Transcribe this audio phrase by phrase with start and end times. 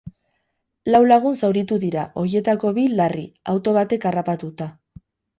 [0.93, 4.69] Lau lagun zauritu dira, horietako bi larri, auto batek harrapatuta.